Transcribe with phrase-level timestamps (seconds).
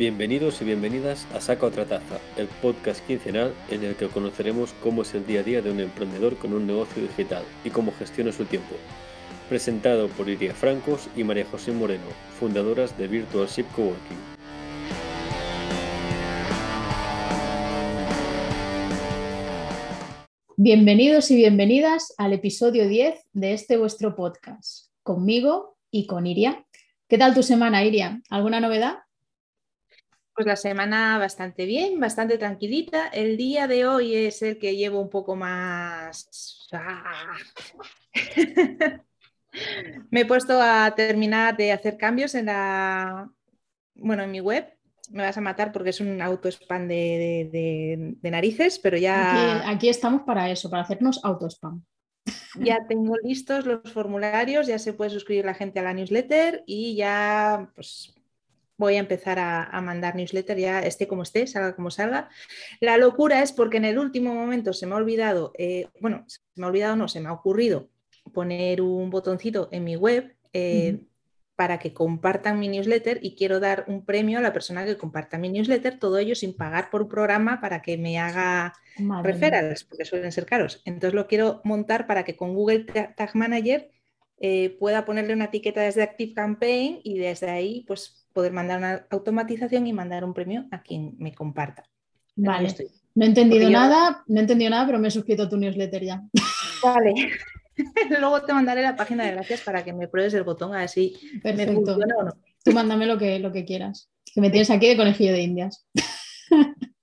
[0.00, 5.02] Bienvenidos y bienvenidas a Saca otra taza, el podcast quincenal en el que conoceremos cómo
[5.02, 8.32] es el día a día de un emprendedor con un negocio digital y cómo gestiona
[8.32, 8.76] su tiempo.
[9.50, 12.06] Presentado por Iria Francos y María José Moreno,
[12.38, 14.16] fundadoras de Virtual Ship Coworking.
[20.56, 26.64] Bienvenidos y bienvenidas al episodio 10 de este vuestro podcast, conmigo y con Iria.
[27.06, 28.22] ¿Qué tal tu semana, Iria?
[28.30, 29.00] ¿Alguna novedad?
[30.40, 33.08] Pues la semana bastante bien, bastante tranquilita.
[33.08, 36.66] El día de hoy es el que llevo un poco más...
[36.72, 37.36] ¡Ah!
[40.10, 43.30] Me he puesto a terminar de hacer cambios en la,
[43.96, 44.66] bueno, en mi web.
[45.10, 49.58] Me vas a matar porque es un auto spam de, narices, pero ya.
[49.58, 51.84] Aquí, aquí, estamos para eso, para hacernos auto spam.
[52.64, 56.96] Ya tengo listos los formularios, ya se puede suscribir la gente a la newsletter y
[56.96, 58.14] ya pues
[58.80, 62.30] voy a empezar a, mandar newsletter, ya esté como esté, salga como salga.
[62.80, 66.40] La locura es porque en el último momento se me ha olvidado, eh, bueno, se
[66.56, 67.90] me ha olvidado, no, se me ha ocurrido
[68.32, 71.00] poner un botoncito en mi web eh,
[71.56, 75.36] para que compartan mi newsletter y quiero dar un premio a la persona que comparta
[75.36, 78.72] mi newsletter, todo ello sin pagar por un programa para que me haga
[79.22, 80.80] referrals, porque suelen ser caros.
[80.86, 83.90] Entonces lo quiero montar para que con Google Tag Manager
[84.42, 89.06] eh, pueda ponerle una etiqueta desde Active Campaign y desde ahí pues poder mandar una
[89.10, 91.84] automatización y mandar un premio a quien me comparta.
[92.36, 92.74] Vale.
[93.14, 96.04] No he entendido nada, no he entendido nada, pero me he suscrito a tu newsletter
[96.04, 96.22] ya.
[96.82, 97.14] Vale.
[98.20, 100.88] Luego te mandaré la página de gracias para que me pruebes el botón a ver
[100.88, 102.32] si me funciona o no.
[102.64, 104.10] Tú mándame lo que, lo que quieras.
[104.32, 105.86] Que me tienes aquí de conejillo de indias.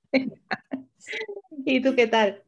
[1.66, 2.44] ¿Y tú qué tal?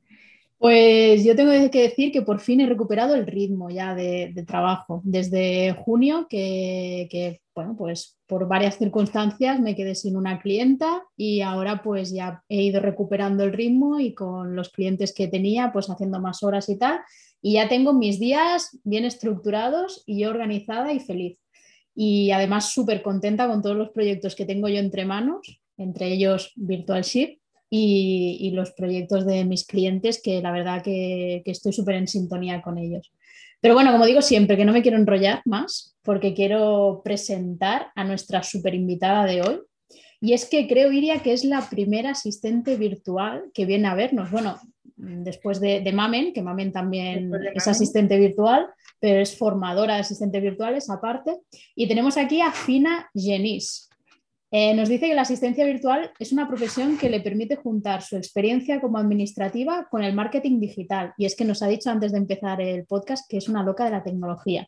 [0.60, 5.02] Pues yo tengo que decir que por fin he recuperado el ritmo ya de, trabajo.
[5.06, 11.82] Desde junio, que, bueno, pues por varias circunstancias me quedé sin una clienta y ahora
[11.82, 16.20] pues ya he ido recuperando el ritmo y con los clientes que tenía, pues haciendo
[16.20, 17.00] más horas y tal.
[17.42, 21.38] Y ya tengo mis días bien estructurados y organizada y feliz.
[21.96, 26.52] Y además súper contenta con todos los proyectos que tengo yo entre manos, entre ellos
[26.58, 31.96] Virtual Ship y, los proyectos de mis clientes, que la verdad que, que estoy súper
[31.96, 33.12] en sintonía con ellos.
[33.62, 38.04] Pero bueno, como digo siempre, que no me quiero enrollar más, porque quiero presentar a
[38.04, 39.60] nuestra súper invitada de hoy.
[40.22, 44.32] Y es que creo, Iria, que es la primera asistente virtual que viene a vernos.
[44.32, 44.58] Bueno,
[44.96, 48.68] después de, Mamen, que Mamen también es asistente virtual,
[49.00, 51.38] pero es formadora de asistentes virtuales aparte.
[51.76, 53.89] Y tenemos aquí a Fina Genis.
[54.52, 58.18] Eh, nos dice que la asistencia virtual es una profesión que le permite juntar su
[58.18, 61.14] experiencia como administrativa con el marketing digital.
[61.18, 63.86] Y es que nos ha dicho antes de empezar el podcast que es una loca
[63.86, 64.68] de la tecnología.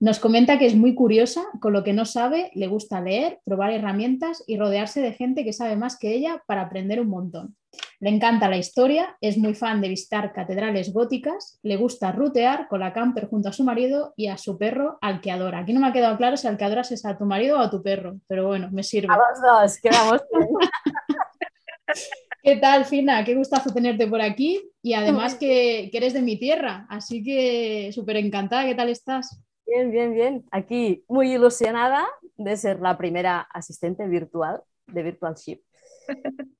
[0.00, 3.70] Nos comenta que es muy curiosa, con lo que no sabe, le gusta leer, probar
[3.72, 7.56] herramientas y rodearse de gente que sabe más que ella para aprender un montón.
[8.02, 12.80] Le encanta la historia, es muy fan de visitar catedrales góticas, le gusta rutear con
[12.80, 15.60] la camper junto a su marido y a su perro al que adora.
[15.60, 17.60] Aquí no me ha quedado claro si al que adoras es a tu marido o
[17.60, 19.06] a tu perro, pero bueno, me sirve.
[19.08, 20.20] A los dos, quedamos
[22.42, 23.24] ¿Qué tal, Fina?
[23.24, 27.92] Qué gustazo tenerte por aquí y además que, que eres de mi tierra, así que
[27.94, 28.64] súper encantada.
[28.64, 29.40] ¿Qué tal estás?
[29.64, 30.44] Bien, bien, bien.
[30.50, 32.04] Aquí muy ilusionada
[32.36, 35.60] de ser la primera asistente virtual de Virtual Ship.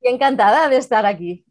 [0.01, 1.45] Y encantada de estar aquí.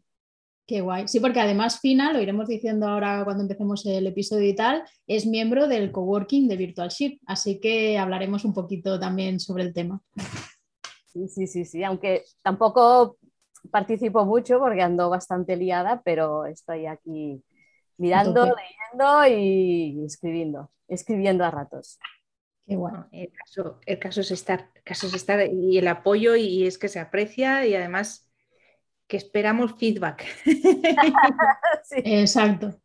[0.66, 1.08] Qué guay.
[1.08, 5.26] Sí, porque además Fina, lo iremos diciendo ahora cuando empecemos el episodio y tal, es
[5.26, 10.00] miembro del coworking de Virtual Ship, así que hablaremos un poquito también sobre el tema.
[11.06, 13.16] Sí, sí, sí, sí, aunque tampoco
[13.70, 17.42] participo mucho porque ando bastante liada, pero estoy aquí
[17.98, 21.98] mirando, leyendo y escribiendo escribiendo a ratos.
[22.72, 23.06] Qué bueno.
[23.12, 26.88] El caso, el caso, es estar, caso es estar y el apoyo y es que
[26.88, 28.32] se aprecia y además
[29.06, 30.24] que esperamos feedback.
[31.90, 32.80] Exacto.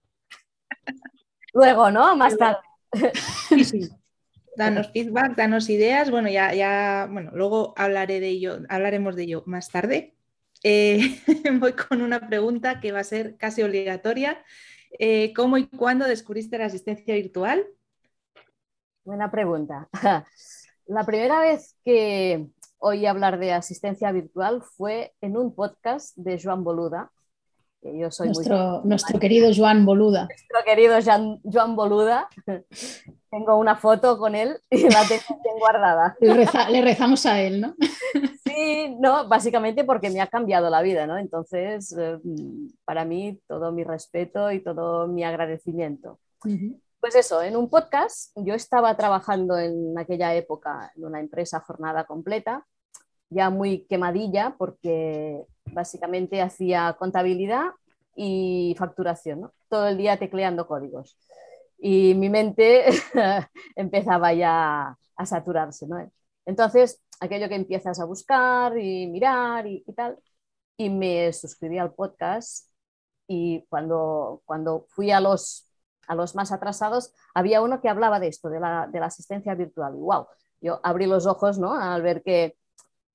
[1.53, 2.17] Luego, ¿no?
[2.17, 2.59] Más tarde.
[3.47, 3.89] Sí, sí.
[4.57, 6.11] Danos feedback, danos ideas.
[6.11, 10.17] Bueno, ya, ya, bueno, luego hablaré de ello, hablaremos de ello más tarde.
[10.63, 11.17] Eh,
[11.61, 14.43] voy con una pregunta que va a ser casi obligatoria.
[14.99, 17.65] Eh, ¿Cómo y cuándo descubriste la asistencia virtual?
[19.07, 19.87] Buena pregunta.
[20.87, 22.45] La primera vez que
[22.77, 27.09] oí hablar de asistencia virtual fue en un podcast de Joan Boluda.
[27.81, 30.27] Que yo soy nuestro, nuestro querido Joan Boluda.
[30.27, 32.27] Nuestro querido Joan, Boluda.
[33.31, 36.17] Tengo una foto con él y la tengo bien guardada.
[36.69, 37.75] Le, rezamos a él, ¿no?
[38.43, 41.17] Sí, no, básicamente porque me ha cambiado la vida, ¿no?
[41.17, 42.17] Entonces, eh,
[42.83, 46.19] para mí, todo mi respeto y todo mi agradecimiento.
[46.99, 52.05] Pues eso, en un podcast, yo estaba trabajando en aquella época en una empresa jornada
[52.05, 52.65] completa
[53.29, 57.71] ya muy quemadilla porque básicamente hacía contabilidad
[58.15, 61.17] y facturación, todo el día tecleando códigos.
[61.77, 62.85] Y mi mente
[63.75, 65.85] empezaba ya a saturarse.
[66.45, 70.17] Entonces, aquello que empiezas a buscar y mirar y, tal,
[70.77, 72.69] y me suscribí al podcast
[73.27, 75.66] y cuando, cuando fui a los,
[76.07, 79.95] a los más atrasados, había uno que hablaba de esto, de la, asistencia virtual.
[79.95, 80.27] Y wow,
[80.61, 81.73] yo abrí los ojos ¿no?
[81.73, 82.55] al ver que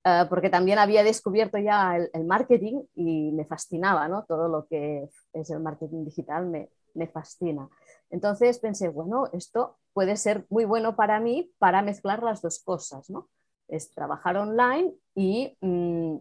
[0.05, 4.25] eh, porque también había descubierto ya el, marketing y me fascinaba, ¿no?
[4.25, 7.69] Todo lo que es el marketing digital me, me, fascina.
[8.11, 13.11] Entonces pensé, bueno, esto puede ser muy bueno para mí para mezclar las dos cosas,
[13.11, 13.29] ¿no?
[13.69, 16.17] Es trabajar online y mm,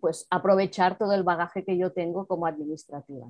[0.00, 3.26] pues aprovechar todo el bagaje que yo tengo como administrativa.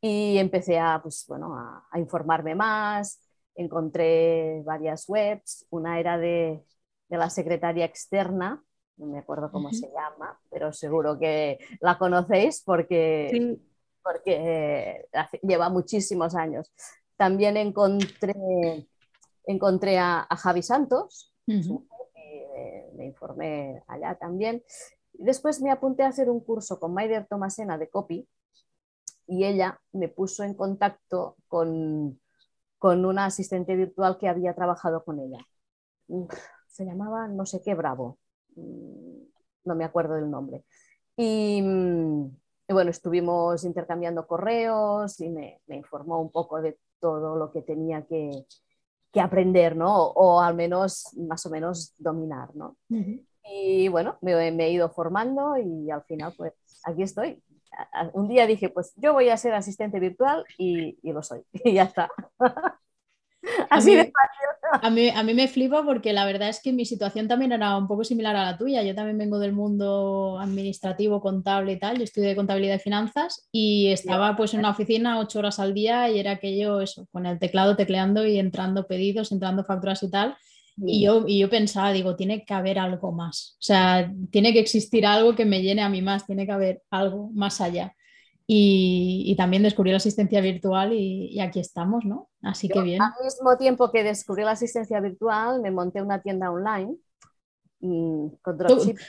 [0.00, 3.20] Y empecé a, pues, bueno, a, a informarme más,
[3.54, 6.62] encontré varias webs, una era de
[7.08, 8.62] de la secretaria externa,
[8.96, 13.56] no me acuerdo cómo se llama, pero seguro que la conocéis porque,
[14.02, 15.08] porque eh,
[15.42, 16.72] lleva muchísimos años.
[17.16, 18.34] También encontré,
[19.46, 24.62] encontré a, Javi Santos, eh, me informé allá también.
[25.12, 28.28] Después me apunté a hacer un curso con Maider Tomasena de copy
[29.28, 32.20] y ella me puso en contacto con,
[32.78, 35.38] con una asistente virtual que había trabajado con ella
[36.78, 38.18] se llamaba no sé qué Bravo,
[38.54, 39.22] mm,
[39.64, 40.64] no me acuerdo del nombre.
[41.16, 42.36] Y, mm,
[42.68, 48.46] bueno, estuvimos intercambiando correos y me, informó un poco de todo lo que tenía que,
[49.20, 50.10] aprender, ¿no?
[50.10, 52.76] O, al menos más o menos dominar, ¿no?
[53.42, 56.52] Y bueno, me, he ido formando y al final, pues
[56.84, 57.42] aquí estoy.
[58.12, 61.42] Un día dije, pues yo voy a ser asistente virtual y, y lo soy.
[61.64, 62.10] Y ya está.
[63.70, 64.12] Así de
[64.70, 67.76] a mí, a mí me flipa porque la verdad es que mi situación también era
[67.76, 68.82] un poco similar a la tuya.
[68.82, 71.98] Yo también vengo del mundo administrativo, contable y tal.
[71.98, 76.10] Yo estudié contabilidad y finanzas y estaba pues en una oficina ocho horas al día
[76.10, 80.36] y era aquello, eso, con el teclado tecleando y entrando pedidos, entrando facturas y tal.
[80.84, 83.56] Y yo, y yo pensaba, digo, tiene que haber algo más.
[83.58, 86.82] O sea, tiene que existir algo que me llene a mí más, tiene que haber
[86.90, 87.94] algo más allá.
[88.46, 92.30] Y, también descubrí la asistencia virtual y, aquí estamos, ¿no?
[92.42, 93.02] Así que bien.
[93.02, 96.96] Al mismo tiempo que descubrí la asistencia virtual, me monté una tienda online
[97.80, 99.06] mm, con dropshipping.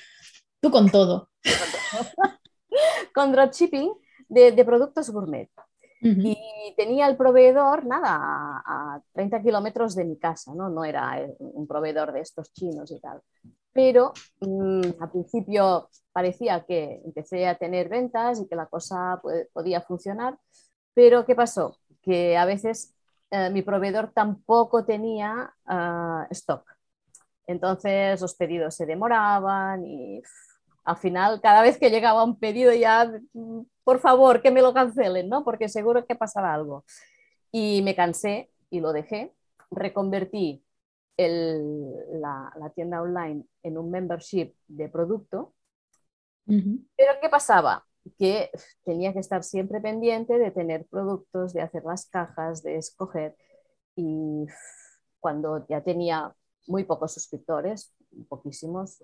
[0.60, 1.30] Tú, con todo.
[3.16, 3.94] con dropshipping
[4.28, 5.50] de, de productos gourmet.
[6.02, 10.70] Y tenía el proveedor, nada, a, 30 kilómetros de mi casa, ¿no?
[10.70, 13.22] No era un proveedor de estos chinos y tal.
[13.74, 19.22] Pero mm, al principio parecía que empecé a tener ventas y que la cosa
[19.54, 20.38] podía funcionar,
[20.94, 21.78] pero ¿qué pasó?
[22.02, 22.96] Que a veces
[23.32, 26.64] eh, mi proveedor tampoco tenía ah, stock.
[27.46, 30.22] Entonces los pedidos se demoraban y
[30.84, 34.72] al final cada vez que llegaba un pedido ya, mm, por favor, que me lo
[34.72, 35.44] cancelen, ¿no?
[35.44, 36.86] Porque seguro que pasaba algo.
[37.52, 39.34] Y me cansé y lo dejé.
[39.72, 40.64] Reconvertí
[41.18, 45.56] la, tienda online en un membership de producto.
[46.46, 47.84] Pero ¿qué pasaba?
[48.20, 48.52] Que
[48.84, 53.36] tenía que estar siempre pendiente de tener productos, de hacer las cajas, de escoger.
[53.96, 54.46] Y
[55.20, 56.32] cuando ya tenía
[56.68, 57.92] muy pocos suscriptores,
[58.28, 59.04] poquísimos,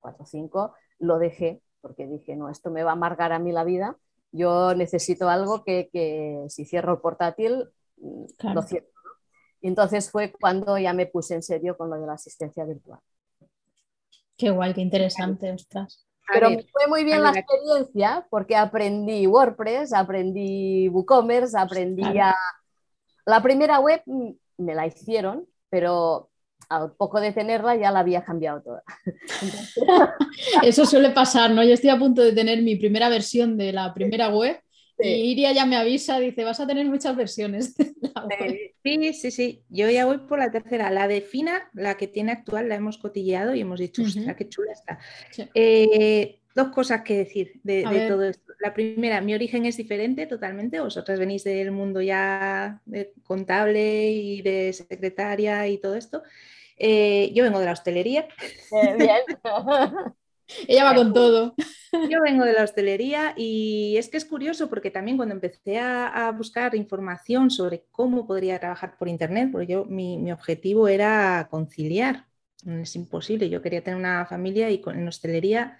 [0.00, 3.52] cuatro o cinco, lo dejé porque dije, no, esto me va a amargar a mí
[3.52, 3.96] la vida.
[4.32, 8.86] Yo necesito algo que, que si cierro el portátil, mm, lo cierro.
[9.60, 13.00] Y entonces fue cuando ya me puse en serio con lo de la asistencia virtual.
[14.36, 16.06] Qué guay, qué interesante, ostras.
[16.32, 22.36] Pero fue muy bien la experiencia porque aprendí WordPress, aprendí WooCommerce, aprendí a...
[23.24, 26.30] La primera web me la hicieron, pero
[26.68, 28.82] al poco de tenerla ya la había cambiado toda.
[30.62, 31.64] Eso suele pasar, ¿no?
[31.64, 34.60] Yo estoy a punto de tener mi primera versión de la primera web
[35.00, 37.74] y Iria ya me avisa, dice, vas a tener muchas versiones.
[38.82, 39.62] Sí, sí, sí.
[39.68, 40.90] Yo ya voy por la tercera.
[40.90, 44.48] La de Fina, la que tiene actual, la hemos cotilleado y hemos dicho, ostras, qué
[44.48, 44.98] chula está.
[45.54, 48.52] Eh, dos cosas que decir de, todo esto.
[48.60, 50.80] La primera, mi origen es diferente totalmente.
[50.80, 56.22] Vosotras venís del mundo ya de contable y de secretaria y todo esto.
[56.78, 58.28] Eh, yo vengo de la hostelería.
[58.96, 59.20] Bien.
[60.66, 61.54] Ella va con todo.
[62.08, 66.32] Yo vengo de la hostelería y es que es curioso porque también cuando empecé a,
[66.36, 72.26] buscar información sobre cómo podría trabajar por internet, porque yo mi, objetivo era conciliar,
[72.66, 75.78] es imposible, yo quería tener una familia y con, en hostelería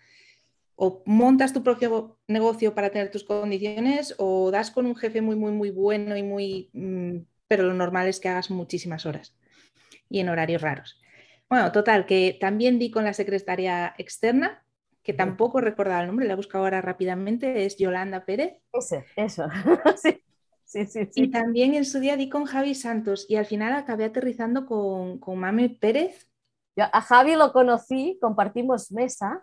[0.76, 5.37] o montas tu propio negocio para tener tus condiciones o das con un jefe muy,
[5.37, 6.71] muy, muy bueno y muy...
[6.73, 9.35] Mm, pero lo normal es que hagas muchísimas horas
[10.08, 11.00] y en horarios raros.
[11.48, 14.62] Bueno, total, que también di con la secretaria externa,
[15.02, 18.58] que tampoco recordaba el nombre, la he buscado ahora rápidamente, es Yolanda Pérez.
[18.72, 19.46] Ese, eso.
[20.02, 20.22] sí.
[20.64, 21.22] Sí, sí, sí.
[21.22, 25.18] Y también en su día di con Javi Santos y al final acabé aterrizando con,
[25.18, 26.28] con Mame Pérez.
[26.76, 29.42] Yo a Javi lo conocí, compartimos mesa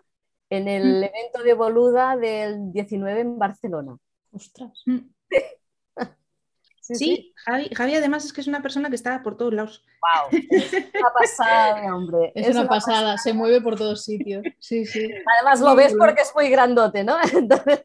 [0.50, 1.04] en el Mm.
[1.04, 3.96] evento de Boluda del 19 en Barcelona.
[4.30, 4.84] Ostras.
[4.86, 4.98] Mm.
[6.86, 9.84] Sí, Sí, Javi, Javi además es que es una persona que está por todos lados.
[10.00, 12.32] Wow, es una pasada, de hombre.
[12.36, 14.44] Es, una, pasada, se mueve por todos sitios.
[14.60, 15.08] Sí, sí.
[15.36, 17.16] Además lo ves porque es muy grandote, ¿no?
[17.32, 17.80] Entonces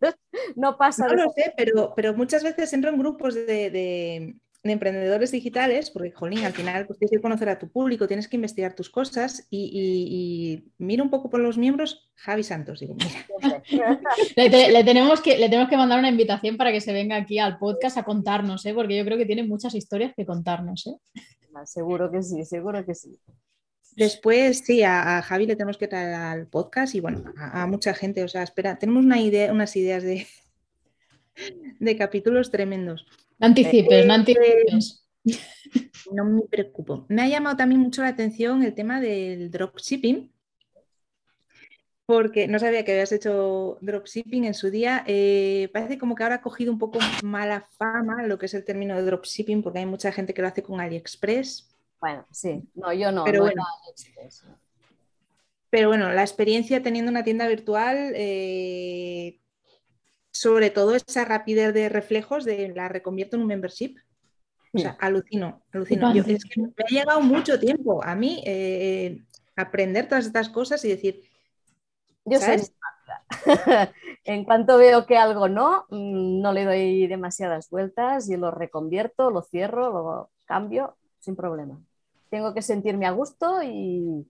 [0.55, 4.36] no pasa No de- lo sé, pero, pero muchas veces entro en grupos de, de-
[4.63, 8.27] de emprendedores digitales, porque, jolín, al final pues, tienes que conocer a tu público, tienes
[8.27, 12.80] que investigar tus cosas y, y- y miro un poco por los miembros, Javi Santos,
[12.80, 13.25] digo, mira,
[14.36, 17.15] Le, te- le tenemos que, le tenemos que mandar una invitación para que se venga
[17.15, 18.74] aquí al podcast a contarnos, ¿eh?
[18.75, 20.86] porque yo creo que tiene muchas historias que contarnos.
[20.88, 21.22] ¿eh?
[21.65, 23.18] Seguro que sí, seguro que sí.
[23.96, 27.68] Después, sí, a, a Javi le tenemos que traer al podcast y bueno, a, a
[27.68, 30.27] mucha gente, o sea, espera, tenemos una idea, unas ideas de,
[31.80, 33.06] de capítulos tremendos.
[33.41, 35.03] No anticipes, no anticipes.
[36.12, 37.05] No me preocupo.
[37.10, 40.31] Me ha llamado también mucho la atención el tema del dropshipping,
[42.05, 45.03] porque no sabía que habías hecho dropshipping en su día.
[45.07, 48.63] Eh, parece como que ahora ha cogido un poco mala fama lo que es el
[48.63, 51.67] término de dropshipping, porque hay mucha gente que lo hace con AliExpress.
[52.00, 52.62] Bueno, sí.
[52.75, 53.24] No, yo no.
[53.24, 53.63] Pero no bueno.
[53.81, 54.45] AliExpress.
[55.71, 59.39] Pero bueno, la experiencia teniendo una tienda virtual, eh,
[60.41, 63.95] sobre todo esa rapidez de reflejos, de la reconvierto en un membership.
[64.74, 66.15] O sea, alucino, alucino.
[66.15, 69.21] Yo- es que me ha llegado mucho tiempo a mí eh,
[69.55, 71.21] aprender todas estas cosas y decir,
[72.25, 72.74] Yo soy ¿sabes?
[72.81, 73.93] rápida.
[74.24, 79.29] en cuanto veo que algo no, mm, no le doy demasiadas vueltas y lo reconvierto,
[79.29, 81.79] lo cierro, lo cambio sin problema.
[82.31, 84.25] Tengo que sentirme a gusto y,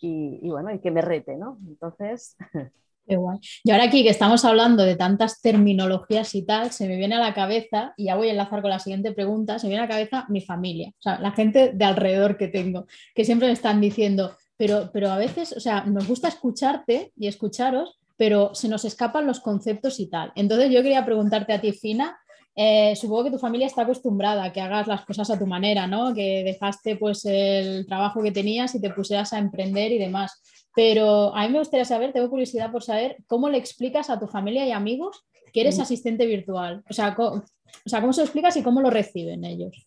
[0.00, 1.58] y- y bueno, y que me rete, ¿no?
[1.66, 2.36] Entonces,
[3.08, 3.38] Qué guay.
[3.64, 7.20] Y ahora aquí que estamos hablando de tantas terminologías y tal, se me viene a
[7.20, 9.86] la cabeza, y ya voy a enlazar con la siguiente pregunta, se me viene a
[9.86, 13.54] la cabeza mi familia, o sea, la gente de alrededor que tengo, que siempre me
[13.54, 18.68] están diciendo, pero, pero a veces, o sea, nos gusta escucharte y escucharos, pero se
[18.68, 20.32] nos escapan los conceptos y tal.
[20.34, 22.18] Entonces yo quería preguntarte a ti, Fina,
[22.60, 25.86] eh, supongo que tu familia está acostumbrada a que hagas las cosas a tu manera,
[25.86, 26.12] ¿no?
[26.12, 30.42] Que dejaste pues el trabajo que tenías y te pusieras a emprender y demás.
[30.74, 34.26] Pero a mí me gustaría saber, tengo curiosidad por saber cómo le explicas a tu
[34.28, 35.82] familia y amigos que eres Mm.
[35.82, 36.84] asistente virtual.
[36.88, 37.42] O sea, co-
[37.84, 39.86] o sea, cómo se lo explicas y cómo lo reciben ellos.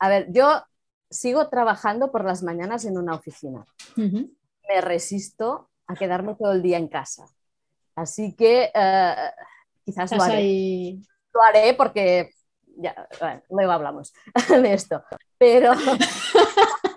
[0.00, 0.62] a ver, yo
[1.10, 3.64] sigo trabajando por las mañanas en una oficina.
[3.96, 4.30] Ujú.
[4.68, 7.24] me resisto a quedarme todo el día en casa.
[7.96, 9.14] Así que eh,
[9.84, 10.36] quizás lo haré.
[10.36, 11.02] ahí.
[11.32, 12.30] Lo haré porque
[12.76, 14.12] ya, bueno, luego hablamos
[14.62, 15.02] de esto.
[15.38, 15.72] Pero,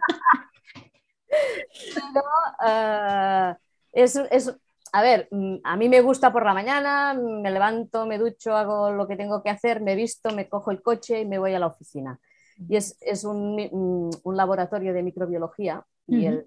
[1.93, 2.21] Pero,
[2.65, 3.55] eh,
[3.93, 4.55] es, es-
[4.93, 8.91] a ver, mm, a mí me gusta por la mañana, me levanto, me ducho, hago
[8.91, 11.59] lo que tengo que hacer, me visto, me cojo el coche y me voy a
[11.59, 12.19] la oficina.
[12.67, 16.45] Y es, es un, mi- un- laboratorio de microbiología y el,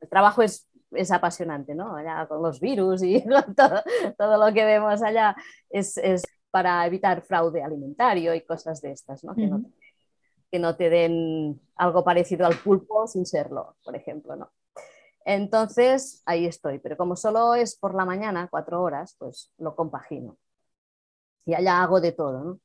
[0.00, 1.96] el trabajo es, es apasionante, ¿no?
[1.96, 3.82] Allá con los virus y con todo,
[4.18, 5.36] todo lo que vemos allá
[5.70, 9.34] es, es para evitar fraude alimentario y cosas de estas, ¿no?
[9.34, 9.72] Que, no Ujú.
[10.54, 14.52] Que no te den algo parecido al pulpo sin serlo, por ejemplo, ¿no?
[15.24, 20.36] Entonces, ahí estoy, pero como solo es por la mañana, cuatro horas, pues lo compagino.
[21.44, 22.60] Y allá hago de todo, ¿no?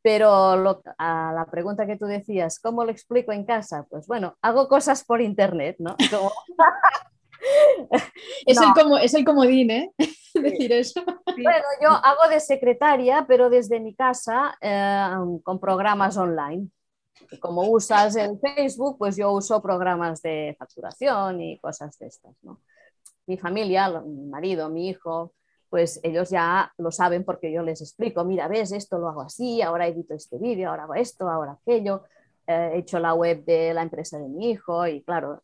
[0.00, 3.86] Pero lo- a la pregunta que tú decías, ¿cómo lo explico en casa?
[3.90, 5.96] Pues bueno, hago cosas por internet, ¿no?
[6.10, 6.32] Como-
[8.46, 8.68] Es, No.
[8.68, 9.92] el como, es el comodín, ¿eh?
[10.34, 11.02] Decir eso.
[11.04, 16.70] Bueno, yo hago de secretaria, pero desde mi casa eh, con programas online.
[17.40, 22.34] Como usas el Facebook, pues yo uso programas de facturación y cosas de estas.
[23.26, 25.32] Mi familia, mi marido, mi hijo,
[25.68, 29.62] pues ellos ya lo saben porque yo les explico, mira, ves, esto lo hago así,
[29.62, 32.04] ahora edito este vídeo, ahora hago esto, ahora aquello.
[32.46, 35.42] Eh, he hecho la web de la empresa de mi hijo y claro,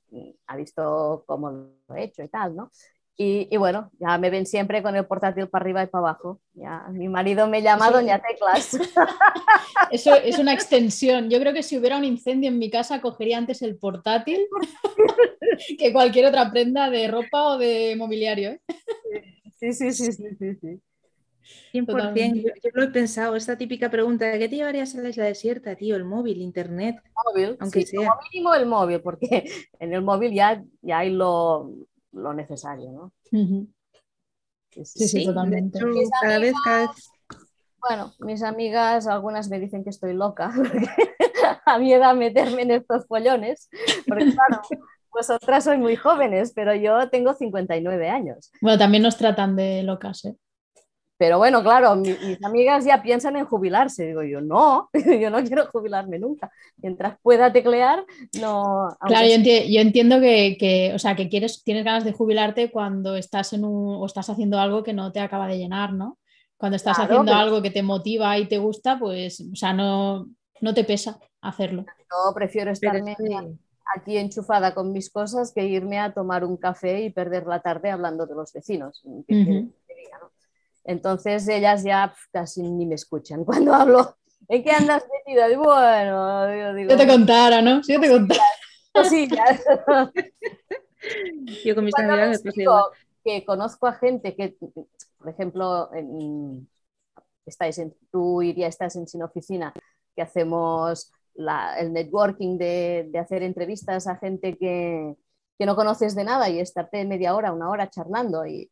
[0.48, 2.70] ha visto cómo lo he hecho y tal, ¿no?
[3.18, 6.40] Y, y bueno, ya me ven siempre con el portátil para arriba y para abajo.
[6.52, 8.78] Ya, mi marido me llama Eso- Doña Teclas.
[9.90, 11.30] Eso es una extensión.
[11.30, 14.46] Yo creo que si hubiera un incendio en mi casa, cogería antes el portátil
[15.78, 18.50] que cualquier otra prenda de ropa o de mobiliario.
[18.50, 18.60] ¿eh?
[19.58, 20.80] Sí, sí, sí, sí, sí, sí.
[21.72, 21.86] 100%.
[21.86, 22.42] Totalmente.
[22.42, 25.74] Yo, yo lo he pensado, esta típica pregunta, ¿qué te llevarías a la isla desierta,
[25.76, 25.96] tío?
[25.96, 26.96] El móvil, internet.
[27.24, 28.08] Móvil, Aunque sí, sea.
[28.10, 31.70] como mínimo el móvil, porque en el móvil ya, ya hay lo,
[32.16, 33.12] lo necesario, ¿no?
[33.30, 35.78] Sí, sí, Sí, sí, de totalmente.
[35.78, 37.10] hecho, Mis cada vez, cada vez.
[37.80, 40.88] Bueno, mis amigas, algunas me dicen que estoy loca, porque
[41.64, 43.68] a mi edad meterme en estos follones,
[44.06, 44.62] porque claro,
[45.16, 48.50] Vosotras sois muy jóvenes, pero yo tengo 59 años.
[48.60, 50.36] Bueno, también nos tratan de locas, ¿eh?
[51.18, 54.06] Pero bueno, claro, mi- mis amigas ya piensan en jubilarse.
[54.08, 56.50] Digo yo, no, yo no quiero jubilarme nunca.
[56.76, 58.04] Mientras pueda teclear,
[58.40, 58.94] no.
[59.00, 62.70] Claro, yo, enti- yo entiendo que, que, o sea, que quieres, tienes ganas de jubilarte
[62.70, 66.18] cuando estás en un, o estás haciendo algo que no te acaba de llenar, ¿no?
[66.58, 69.72] Cuando estás Claro, haciendo pero- algo que te motiva y te gusta, pues, o sea,
[69.72, 70.26] no,
[70.60, 71.84] no te pesa hacerlo.
[72.10, 73.16] yo prefiero estarme
[73.94, 77.90] aquí enchufada con mis cosas que irme a tomar un café y perder la tarde
[77.90, 79.00] hablando de los vecinos.
[79.28, 79.44] ¿Qué Ujú.
[79.44, 80.30] quieres que te diga, no?
[80.86, 84.16] Entonces ellas ya pf, casi ni me escuchan cuando hablo.
[84.48, 85.50] ¿En qué andas metida?
[85.50, 87.82] Y bueno, yo digo, Si yo te contara, ¿no?
[87.82, 88.42] Si yo te contara.
[88.92, 89.64] cosillas.
[91.64, 92.90] Yo con mis amigas me digo
[93.24, 94.56] que conozco a gente que,
[95.18, 96.68] por ejemplo, en-
[97.44, 99.72] estáis en, tú irías, estás en Sin Oficina,
[100.16, 105.14] que hacemos la- el networking de, de hacer entrevistas a gente que,
[105.58, 108.44] que no conoces de nada y estarte media hora, una hora charlando.
[108.46, 108.70] Y,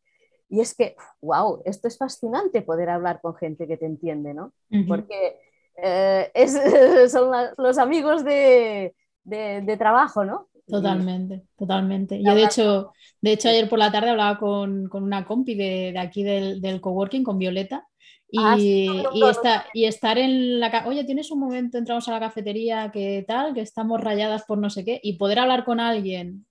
[0.55, 4.53] y es que, wow, esto es fascinante poder hablar con gente que te entiende, ¿no?
[4.87, 5.39] Porque
[5.77, 6.55] eh, es-
[7.13, 8.95] son la- los amigos de,
[9.25, 10.49] de- de trabajo, ¿no?
[10.69, 12.25] Totalmente, totalmente.
[12.25, 15.93] Yo de hecho, de hecho ayer por la tarde hablaba con, con una compi de,
[15.93, 17.87] de aquí del, del coworking, con Violeta,
[18.31, 20.85] y, Ah, sí, no, no, y esta- y estar en la...
[20.89, 21.79] Oye, ¿tienes un momento?
[21.79, 23.55] Entramos a la cafetería, ¿qué tal?
[23.55, 26.47] Que estamos rayadas por no sé qué, y poder hablar con alguien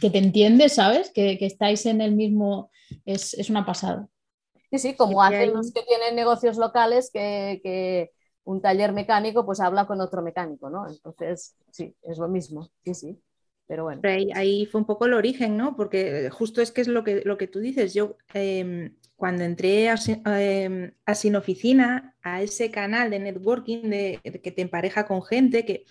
[0.00, 1.10] que te entiende, ¿sabes?
[1.14, 2.70] Que, que estáis en el mismo...
[3.06, 4.08] Es, es una pasada.
[4.70, 8.10] Sí, sí, como hacen los que tienen negocios locales que, que
[8.44, 10.88] un taller mecánico pues habla con otro mecánico, ¿no?
[10.88, 13.22] Entonces, sí, es lo mismo, sí, sí.
[13.66, 15.76] Pero bueno, Pero ahí, ahí fue un poco el origen, ¿no?
[15.76, 17.94] Porque justo es que es lo que, lo que tú dices.
[17.94, 23.82] Yo em, cuando entré a, Sin- em, a Sin Oficina, a ese canal de networking
[23.90, 25.84] de, de que te empareja con gente, que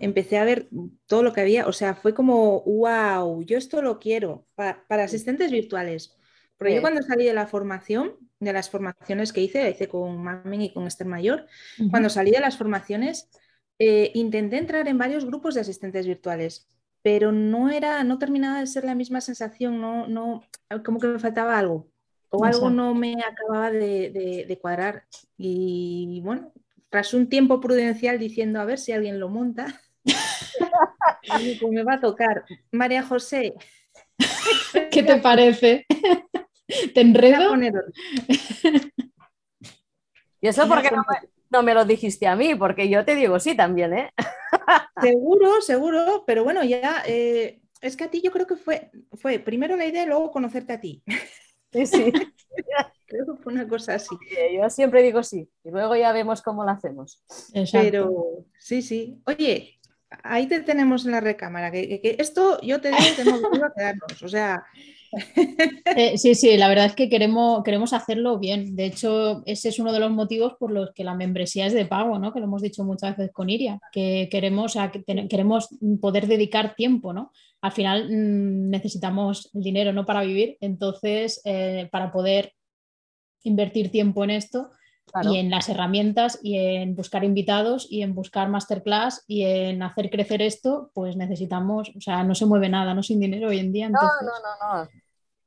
[0.00, 0.68] empecé a ver
[1.06, 1.66] todo lo que había.
[1.66, 6.16] O sea, fue como, wow, yo esto lo quiero pa- para asistentes virtuales.
[6.56, 10.22] Porque yo cuando salí de la formación, de las formaciones que hice, la hice con
[10.22, 11.46] Mamen y con Esther Mayor,
[11.78, 11.90] Ujú.
[11.90, 13.30] cuando salí de las formaciones,
[13.78, 16.68] eh, intenté entrar en varios grupos de asistentes virtuales,
[17.02, 20.42] pero no era, no terminaba de ser la misma sensación, no, no,
[20.84, 21.88] como que me faltaba algo,
[22.30, 25.04] o algo no me acababa de, de- de cuadrar.
[25.36, 26.52] Y bueno,
[26.90, 29.80] tras un tiempo prudencial diciendo a ver si alguien lo monta,
[31.60, 32.44] pues me va a tocar.
[32.72, 33.54] María José,
[34.90, 35.86] ¿Qué te parece?
[36.94, 37.54] ¿Te enredo?
[40.40, 43.38] y eso porque no me, no me lo dijiste a mí, porque yo te digo
[43.40, 44.12] sí también, ¿eh?
[45.00, 49.38] Seguro, seguro, pero bueno, ya eh, es que a ti yo creo que fue, fue
[49.38, 51.02] primero la idea y luego conocerte a ti.
[51.72, 52.12] Sí, sí,
[53.06, 54.16] Creo que fue una cosa así.
[54.54, 57.22] yo siempre digo sí, y luego ya vemos cómo lo hacemos.
[57.54, 57.86] Exacto.
[57.86, 59.22] Pero sí, sí.
[59.26, 59.77] Oye,
[60.22, 61.70] ahí te tenemos en la recámara.
[61.70, 64.22] Que, esto yo te digo que hemos venido a quedarnos.
[64.22, 64.64] O sea,
[65.96, 68.76] Eh, sí, sí, la verdad es que queremos, queremos hacerlo bien.
[68.76, 71.86] De hecho, ese es uno de los motivos por los que la membresía es de
[71.86, 72.32] pago, ¿no?
[72.32, 75.68] Que lo hemos dicho muchas veces con Iria, que queremos, que queremos
[76.00, 77.32] poder dedicar tiempo, ¿no?
[77.60, 80.04] Al final mm, necesitamos el dinero, ¿no?
[80.06, 80.56] Para vivir.
[80.60, 82.52] Entonces, eh, para poder
[83.42, 84.70] invertir tiempo en esto
[85.12, 85.32] Claro.
[85.32, 90.10] y en las herramientas y en buscar invitados y en buscar masterclass y en hacer
[90.10, 93.72] crecer esto, pues necesitamos, o sea, no se mueve nada, no sin dinero hoy en
[93.72, 93.88] día.
[93.88, 94.88] No, Entonces, no, no, no.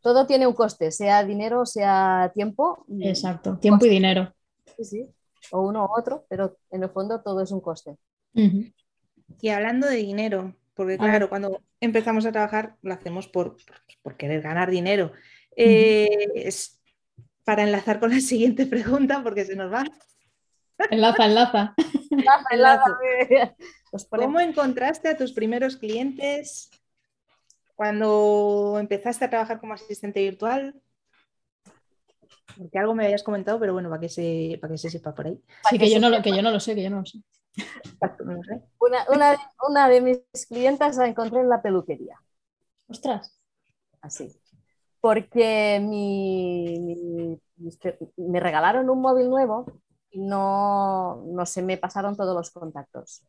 [0.01, 2.85] Todo tiene un coste, sea dinero, sea tiempo.
[3.01, 4.33] Exacto, tiempo y dinero.
[4.77, 5.09] Sí, sí.
[5.51, 7.97] O uno u otro, pero en el fondo todo es un coste.
[8.33, 13.57] Y hablando de dinero, porque claro, cuando empezamos a trabajar lo hacemos por,
[14.01, 15.11] por querer ganar dinero.
[15.55, 16.80] Eh, es
[17.43, 19.83] para enlazar con la siguiente pregunta, porque se nos va.
[20.89, 21.73] Enlaza, enlaza.
[22.09, 22.99] Enlaza, enlaza.
[24.09, 26.69] Ponemos- ¿Cómo encontraste a tus primeros clientes
[27.75, 30.81] cuando empezaste a trabajar como asistente virtual?
[32.57, 35.27] Porque algo me habías comentado, pero bueno, para que se, para que se sepa por
[35.27, 35.41] ahí.
[35.69, 37.19] Sí, que yo, no lo, que yo no lo sé, que yo no lo sé.
[38.25, 38.61] No lo sé.
[38.79, 42.15] Una, una, una de mis clientas la encontré en la peluquería.
[42.87, 43.39] Ostras.
[44.01, 44.31] así.
[45.01, 47.39] Porque mi-
[48.17, 49.65] me regalaron un móvil nuevo
[50.11, 53.23] y no, no se me pasaron todos los contactos.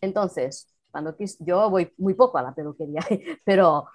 [0.00, 3.00] Entonces, cuando yo voy muy poco a la peluquería,
[3.44, 3.86] pero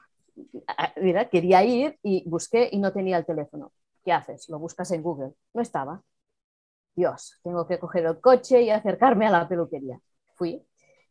[0.67, 3.74] ah, mira, quería ir y busqué y no tenía el teléfono.
[4.06, 4.50] ¿Qué haces?
[4.50, 5.34] Lo buscas en Google.
[5.54, 6.04] No estaba.
[6.96, 10.00] Dios, tengo que coger el coche y acercarme a la peluquería.
[10.36, 10.65] Fui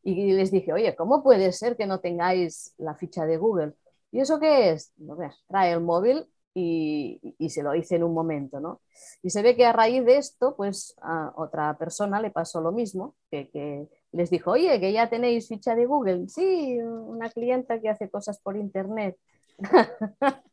[0.05, 3.75] y les dije, oye, ¿cómo puede ser que no tengáis la ficha de Google?
[4.13, 4.93] ¿Y eso qué es?
[4.97, 8.83] Veas, trae el móvil y, y se lo hice en un momento, ¿no?
[9.23, 12.73] Y se ve que a raíz de esto, pues a otra persona le pasó lo
[12.73, 16.29] mismo, que, que Les dijo, oye, que ya tenéis ficha de Google.
[16.29, 19.17] Sí, una clienta que hace cosas por internet.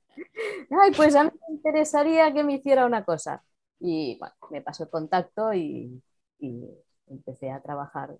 [0.71, 3.43] Ay, pues a mí me interesaría que me hiciera una cosa.
[3.79, 6.01] Y bueno, me pasó el contacto y,
[6.39, 6.63] y
[7.07, 8.17] empecé a trabajar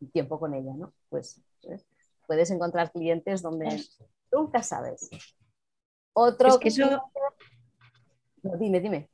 [0.00, 0.92] un tiempo con ella, ¿no?
[1.08, 1.86] Pues, pues
[2.26, 3.82] puedes encontrar clientes donde
[4.32, 5.08] nunca sabes.
[6.12, 7.02] Otro Es que eso-
[8.42, 9.08] No, dime, dime.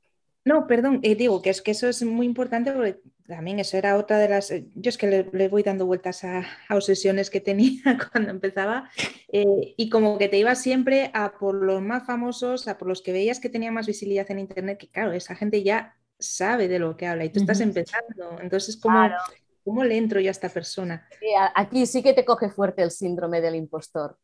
[0.44, 3.96] No, perdón, eh, digo que es que eso es muy importante porque también eso era
[3.96, 4.52] otra de las.
[4.52, 8.30] eh, Yo es que le, le voy dando vueltas a, a obsesiones que tenía cuando
[8.30, 8.88] empezaba
[9.32, 13.02] eh, y como que te ibas siempre a por los más famosos, a por los
[13.02, 16.78] que veías que tenían más visibilidad en internet, que claro, esa gente ya sabe de
[16.78, 18.38] lo que habla y tú estás empezando.
[18.40, 19.16] Entonces, ¿cómo, Claro.
[19.64, 21.08] ¿cómo le entro yo a esta persona?
[21.18, 21.26] Sí,
[21.56, 24.16] Aquí sí que te coge fuerte el síndrome del impostor.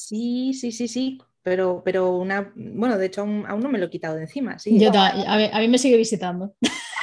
[0.00, 2.52] Sí, sí, sí, sí, pero, pero una.
[2.54, 4.58] Bueno, de hecho, aún, aún no me lo he quitado de encima.
[4.58, 6.54] Sí, Yo ta- a, mí, a mí me sigue visitando.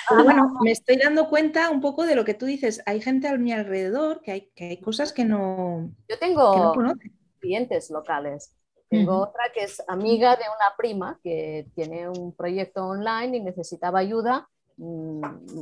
[0.08, 2.82] Pero bueno, me estoy dando cuenta un poco de lo que tú dices.
[2.86, 6.18] Hay gente a mi alrededor que hay, que hay cosas que no, Yo
[6.52, 7.12] que no tengo conocen.
[7.40, 8.54] clientes locales.
[8.90, 14.00] Tengo otra que es amiga de una prima que tiene un proyecto online y necesitaba
[14.00, 14.48] ayuda.
[14.78, 15.22] Mm,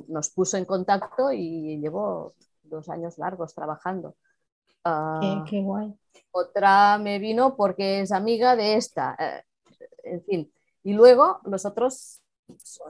[0.10, 4.16] Nos puso en contacto y llevo dos años largos trabajando.
[4.86, 5.94] Ah, Qué, qué guay.
[6.32, 9.16] otra me vino porque es amiga de esta.
[9.20, 9.44] eh,
[10.04, 10.52] en fin.
[10.84, 12.22] Y luego los otros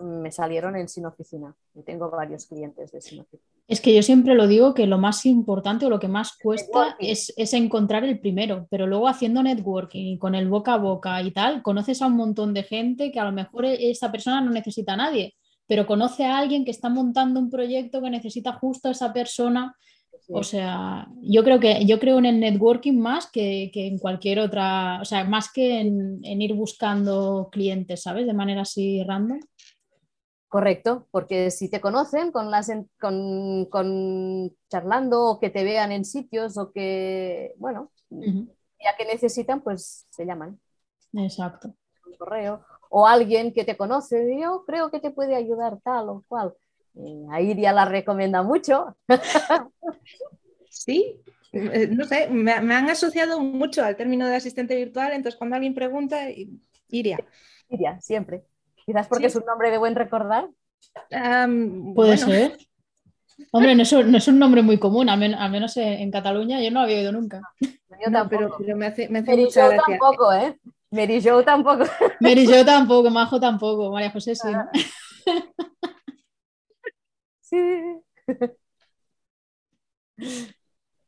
[0.01, 1.55] me salieron en Sin Oficina.
[1.75, 3.49] Y tengo varios clientes de Sin Oficina.
[3.67, 6.97] Es que yo siempre lo digo que lo más importante o lo que más cuesta
[6.99, 11.21] es, es encontrar el primero, pero luego haciendo networking y con el boca a boca
[11.21, 14.41] y tal, conoces a un montón de gente que a lo mejor e- esa persona
[14.41, 18.51] no necesita a nadie, pero conoce a alguien que está montando un proyecto que necesita
[18.53, 19.73] justo a esa persona.
[20.27, 20.33] Sí.
[20.35, 24.39] O sea, yo creo que yo creo en el networking más que, que en cualquier
[24.39, 28.25] otra, o sea, más que en, en ir buscando clientes, ¿sabes?
[28.27, 29.39] De manera así random.
[30.47, 35.91] Correcto, porque si te conocen con las en- con, con charlando o que te vean
[35.91, 37.91] en sitios o que, bueno,
[38.79, 40.59] ya que necesitan, pues se llaman
[41.23, 41.75] Exacto.
[42.05, 46.23] un correo o alguien que te conoce, yo creo que te puede ayudar tal o
[46.27, 46.53] cual.
[46.95, 48.95] Eh, a Iria la recomienda mucho.
[50.69, 51.19] Sí,
[51.51, 55.55] eh, no sé, me, me han asociado mucho al término de asistente virtual, entonces cuando
[55.55, 56.17] alguien pregunta,
[56.89, 57.19] Iria.
[57.69, 58.43] Iria, siempre.
[58.85, 59.37] Quizás porque Sí.
[59.37, 60.49] es un nombre de buen recordar.
[61.09, 62.57] Puede bueno, ser.
[63.51, 65.87] Hombre, no es, un, no es un nombre muy común, al, men- al menos en,
[65.87, 67.41] en Cataluña yo no lo había oído nunca.
[67.61, 68.29] Yo no, tampoco.
[68.29, 69.97] pero, pero me hace, me hace Mary mucha Jo gracia.
[69.97, 70.57] tampoco, ¿eh?
[70.91, 71.83] Mary Jo tampoco.
[72.19, 74.51] Mary yo tampoco, Majo tampoco, María José sí.
[74.51, 74.65] ¿no?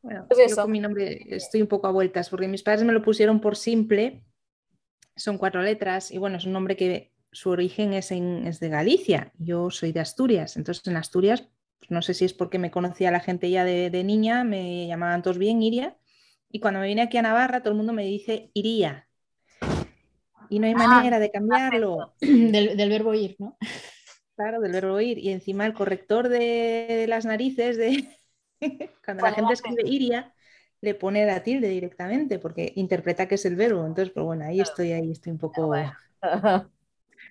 [0.01, 2.93] Bueno, Pues yo con mi nombre estoy un poco a vueltas, porque mis padres me
[2.93, 4.23] lo pusieron por simple,
[5.15, 8.69] son cuatro letras, y bueno, es un nombre que su origen es, en, es de
[8.69, 12.71] Galicia, yo soy de Asturias, entonces en Asturias, pues no sé si es porque me
[12.71, 15.97] conocía la gente ya de, de niña, me llamaban todos bien Iria,
[16.49, 19.07] y cuando me vine aquí a Navarra todo el mundo me dice Iría,
[20.49, 22.13] y no hay Ah, manera de cambiarlo.
[22.21, 23.57] Del, del verbo ir, ¿no?
[24.35, 25.17] Claro, del verbo ir.
[25.17, 28.07] Y encima el corrector de las narices de
[29.05, 30.33] cuando la gente escribe iria,
[30.81, 33.85] le pone la tilde directamente porque interpreta que es el verbo.
[33.85, 35.73] Entonces, pues bueno, ahí estoy, ahí estoy un poco.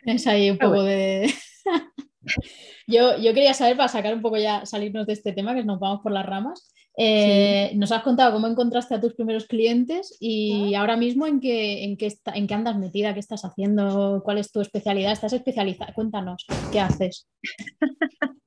[0.07, 1.33] Es ahí un poco de...
[2.87, 5.81] yo, yo quería saber, para sacar un poco ya, salirnos de este tema, que nos
[5.81, 10.74] vamos por las ramas, eh, nos has contado cómo encontraste a tus primeros clientes y
[10.74, 14.38] ahora mismo en qué, en, qué está- en qué andas metida, qué estás haciendo, cuál
[14.38, 17.26] es tu especialidad, estás especializada, cuéntanos, ¿qué haces?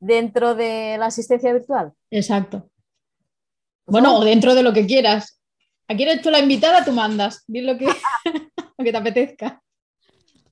[0.00, 1.92] Dentro de la asistencia virtual.
[2.10, 2.68] Exacto.
[3.84, 5.40] Pues Bueno, o dentro de lo que quieras.
[5.88, 7.86] Aquí eres tú la invitada, tú mandas, di lo que,
[8.78, 9.62] lo que te apetezca.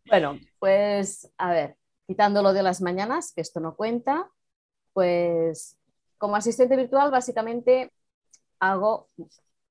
[0.06, 4.30] Bueno, pues a ver, quitando lo de las mañanas, que esto no cuenta,
[4.92, 5.78] pues
[6.22, 7.90] como asistente virtual básicamente
[8.60, 9.10] hago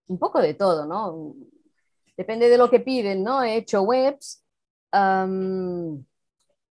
[0.08, 1.36] un poco de todo, ¿no?
[2.18, 3.42] Depende de lo que piden, ¿no?
[3.44, 4.44] He hecho webs,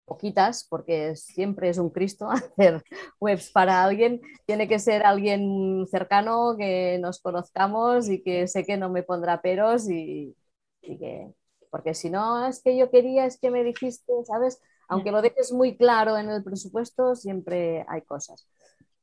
[0.04, 2.82] poquitas, porque siempre es un Cristo hacer
[3.20, 4.20] webs para alguien.
[4.46, 9.40] Tiene que ser alguien cercano, que nos conozcamos y que sé que no me pondrá
[9.42, 10.34] peros y,
[10.82, 11.32] y que,
[11.70, 14.60] porque si no, es que yo quería, es que me dijiste, ¿sabes?
[14.88, 18.48] Aunque lo dejes muy claro en el presupuesto, siempre hay cosas.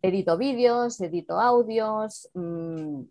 [0.07, 3.01] Edito vídeos, edito audios, mmm,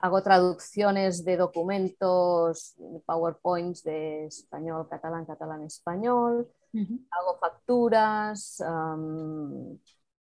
[0.00, 6.98] hago traducciones de documentos, PowerPoints de español, catalán, catalán, español, Uh -huh.
[7.10, 9.78] hago facturas, um,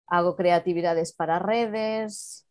[0.07, 2.45] hago creatividades para redes,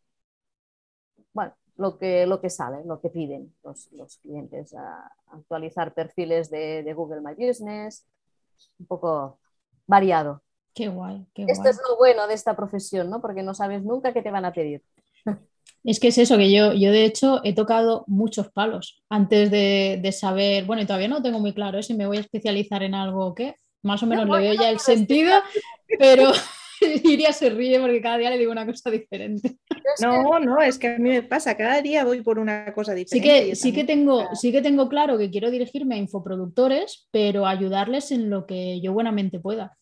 [1.32, 6.50] bueno, lo que, lo que sale, lo que piden los, los clientes, a actualizar perfiles
[6.50, 8.04] de, de, Google My Business,
[8.80, 9.38] un poco
[9.86, 10.42] variado.
[10.76, 11.70] Qué guay, qué Esto guay.
[11.70, 13.22] es lo bueno de esta profesión, ¿no?
[13.22, 14.82] Porque no sabes nunca qué te van a pedir.
[15.84, 19.98] Es que es eso, que yo, yo de hecho he tocado muchos palos antes de,
[20.02, 21.82] de saber, bueno, y todavía no tengo muy claro ¿eh?
[21.82, 24.54] si me voy a especializar en algo o qué, más o menos No, le veo
[24.54, 25.32] no ya el sentido,
[25.98, 26.32] pero
[27.04, 29.56] Iria se ríe porque cada día le digo una cosa diferente.
[30.02, 32.98] No, no, es que a mí me pasa, cada día voy por una cosa Sí
[32.98, 33.28] diferente.
[33.28, 37.46] que, yo sí que tengo, sí que tengo claro que quiero dirigirme a infoproductores, pero
[37.46, 39.78] ayudarles en lo que yo buenamente pueda.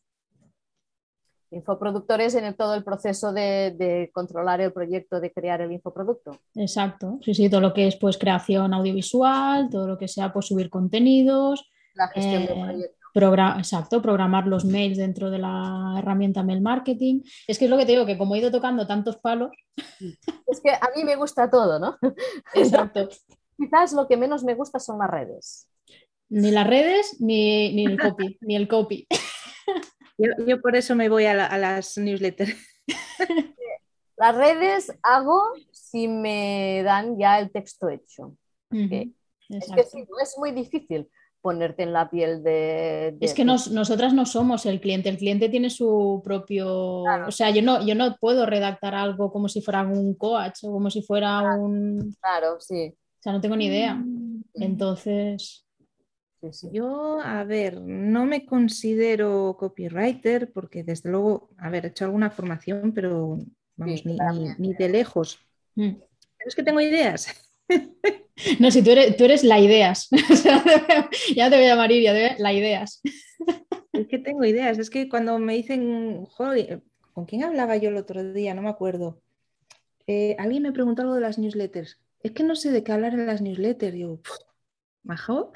[1.55, 6.37] Infoproductores en el- todo el proceso de, de controlar el proyecto, de crear el infoproducto.
[6.55, 10.47] Exacto, sí, sí, todo lo que es pues creación audiovisual, todo lo que sea pues
[10.47, 12.97] subir contenidos, La gestión del Eh, proyecto.
[13.15, 17.21] progra- exacto, programar los mails dentro de la herramienta mail marketing.
[17.47, 19.51] Es que es lo que te digo, que como he ido tocando tantos palos,
[20.47, 21.97] Es que a mí me gusta todo, ¿no?
[22.55, 23.09] exacto,
[23.57, 25.69] Quizás lo que menos me gusta son las redes.
[26.29, 29.07] ni las redes ni, ni el copy, ni el copy.
[30.19, 32.55] Yo, yo por eso me voy a, la- a las newsletters.
[34.17, 38.37] Las redes hago si me dan ya el texto hecho.
[38.71, 41.09] Es que sí, no es muy difícil
[41.41, 43.17] ponerte en la piel de...
[43.19, 47.27] de- Es que nos- nosotras no somos el cliente, el cliente tiene su propio, Claro.
[47.29, 50.71] o sea, yo no, yo no puedo redactar algo como si fuera un coach o
[50.73, 52.95] como si fuera un, Claro, sí.
[52.97, 53.95] o sea, no tengo ni idea.
[53.97, 54.45] Mm.
[54.55, 55.67] Entonces,
[56.53, 56.69] sí.
[56.73, 62.31] Yo, a ver, no me considero copywriter porque desde luego, a ver, he hecho alguna
[62.31, 63.39] formación, pero
[63.77, 65.39] vamos, Sí, ni, ni- ni de lejos.
[65.77, 65.91] mm.
[65.93, 67.29] Pero es que tengo ideas.
[68.61, 70.63] no, si tú eres, tú eres la ideas, O sea,
[71.35, 73.01] ya te voy a llamar Iria, la ideas.
[73.93, 74.77] Es que tengo ideas.
[74.79, 78.53] Es que cuando me dicen, "Joder, ¿con quién hablaba yo el otro día?
[78.53, 79.23] No me acuerdo.
[80.09, 82.01] Eh, alguien me preguntó algo de las newsletters.
[82.21, 83.97] Es que no sé de qué hablar en las newsletters.
[83.97, 84.37] Yo, "Puf,
[85.05, 85.53] ¿majo?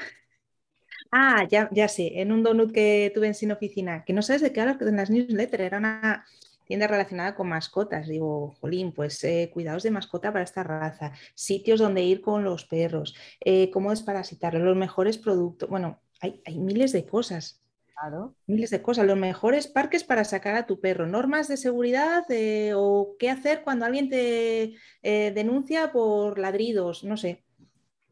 [1.11, 4.43] Ah, ya, ya sé, en un donut que tuve en Sin Oficina, que no sabes
[4.43, 5.63] de qué hablar en las newsletters.
[5.65, 6.27] Era una
[6.67, 8.09] tienda relacionada con mascotas.
[8.09, 12.67] Digo, jolín, pues eh, cuidados de mascota para esta raza, sitios donde ir con los
[12.67, 15.69] perros, eh, cómo desparasitarlos, los mejores productos.
[15.71, 17.63] Bueno, hay, hay miles de cosas
[18.01, 18.37] Claro.
[18.47, 22.73] miles de cosas, los mejores parques para sacar a tu perro, normas de seguridad eh,
[22.77, 27.43] o qué hacer cuando alguien te denuncia por ladridos, no sé,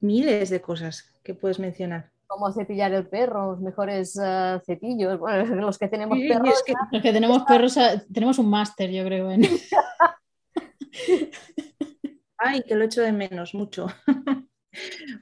[0.01, 2.16] miles de cosas que puedes mencionar.
[2.37, 5.19] Cómo cepillar el perro, los mejores eh, cepillos.
[5.21, 6.49] Bueno, los que tenemos Sí, perros.
[6.51, 9.31] es que- Los que tenemos perros, eh, tenemos un máster, yo creo.
[9.31, 9.41] en-
[12.39, 13.87] ay, que lo echo de menos mucho.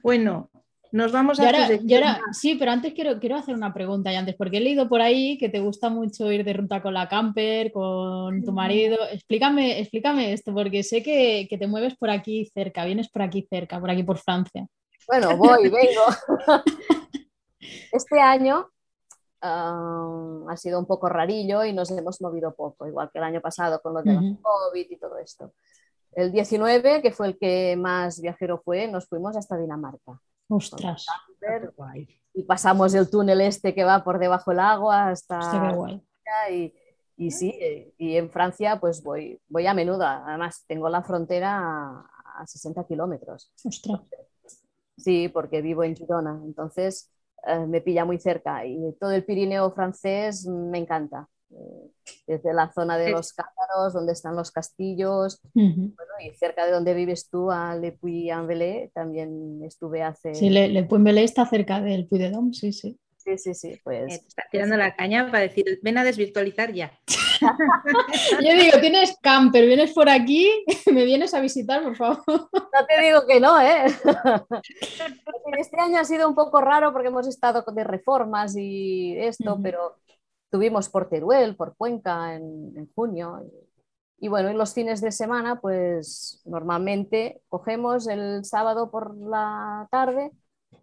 [0.03, 0.49] bueno,
[0.91, 4.11] nos vamos Y a ahora, y ahora- sí, pero antes quiero, quiero hacer una pregunta
[4.11, 6.93] y antes, porque he leído por ahí que te gusta mucho ir de ruta con
[6.93, 8.97] la camper, con tu marido.
[9.09, 13.47] Explícame, explícame esto, porque sé que, que te mueves por aquí cerca, vienes por aquí
[13.49, 14.67] cerca, por aquí por Francia.
[15.07, 16.01] Bueno, voy, vengo.
[17.91, 18.69] Este año
[19.41, 23.41] ah, ha sido un poco rarillo y nos hemos movido poco, igual que el año
[23.41, 24.41] pasado con lo de Ujú.
[24.41, 25.53] COVID y todo esto.
[26.11, 30.19] El 19, que fue el que más viajero fue, nos fuimos hasta Dinamarca.
[30.47, 31.05] Ostras,
[31.75, 32.07] Guay.
[32.33, 35.71] Y pasamos el túnel este que va por debajo del agua hasta...
[35.73, 36.01] guay.
[36.51, 36.73] y,
[37.17, 40.05] y sí, y en Francia pues voy, voy a menudo.
[40.05, 42.09] Además, tengo la frontera a,
[42.41, 43.51] a 60 kilómetros.
[43.63, 44.01] Ostras.
[44.97, 47.11] Sí, porque vivo en Girona, entonces
[47.47, 51.27] eh, me pilla muy cerca y todo el Pirineo francés me encanta.
[51.51, 51.91] Eh,
[52.27, 56.93] desde la zona de los cátaros, donde están los castillos, bueno, y cerca de donde
[56.93, 60.33] vives tú, a Le Puy-en-Velay, también estuve hace...
[60.33, 62.99] Sí, le, le Puy-en-Velay está cerca del Puy de Dom, sí, sí.
[63.17, 66.73] sí, sí, sí, Eh, pues te está tirando la caña para decir, ven a desvirtualizar
[66.73, 66.91] ya.
[67.41, 70.49] Yo digo, tienes camper, vienes por aquí,
[70.91, 72.23] me vienes a visitar, por favor.
[72.27, 73.85] No te digo que no, ¿eh?
[75.59, 79.63] este año ha sido un poco raro porque hemos estado de reformas y esto, Ujú.
[79.63, 79.95] pero
[80.49, 83.41] tuvimos por Teruel, por Cuenca en, en junio.
[84.19, 89.87] Y, y bueno, y los fines de semana, pues normalmente cogemos el sábado por la
[89.91, 90.31] tarde,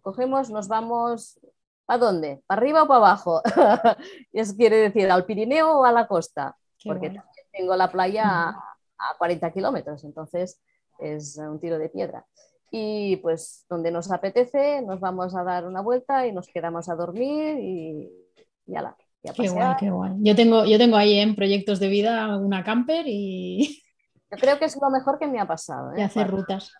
[0.01, 1.39] cogemos, nos vamos.
[1.87, 2.41] ¿A dónde?
[2.47, 3.41] ¿Para arriba o para abajo?
[4.31, 7.91] y eso quiere decir al Pirineo o a la costa, Qué porque también tengo la
[7.91, 8.49] playa a,
[8.97, 10.61] a 40 kilómetros, entonces
[10.99, 12.25] es un tiro de piedra.
[12.71, 16.95] Y pues donde nos apetece, nos vamos a dar una vuelta y nos quedamos a
[16.95, 18.11] dormir y,
[18.65, 20.13] y ala, y a Qué guay, qué guay.
[20.19, 23.83] Yo tengo, yo tengo ahí en proyectos de vida una camper y,
[24.31, 25.91] Yo creo que es lo mejor que me ha pasado.
[25.97, 26.03] y ¿eh?
[26.03, 26.71] hacer rutas.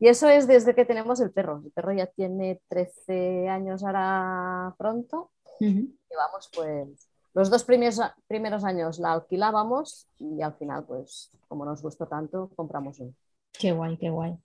[0.00, 1.62] Y eso es desde que tenemos el perro.
[1.64, 5.30] El perro ya tiene 13 años ahora pronto.
[5.60, 5.88] Ujú.
[6.10, 11.82] Llevamos pues los dos primeros, primeros años la alquilábamos y al final pues como nos
[11.82, 13.12] gustó tanto compramos uno.
[13.52, 14.36] Qué guay, qué guay.